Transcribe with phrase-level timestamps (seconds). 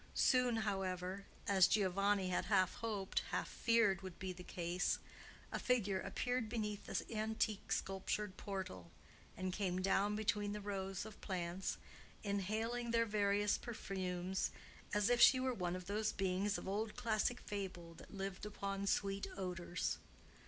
[0.15, 6.87] Soon, however,—as Giovanni had half hoped, half feared, would be the case,—a figure appeared beneath
[6.87, 8.89] the antique sculptured portal,
[9.37, 11.77] and came down between the rows of plants,
[12.23, 14.49] inhaling their various perfumes
[14.91, 18.87] as if she were one of those beings of old classic fable that lived upon
[18.87, 19.99] sweet odors.